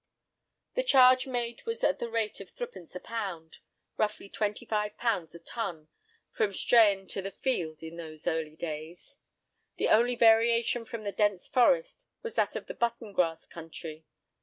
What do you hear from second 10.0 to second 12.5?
variation from the dense forest was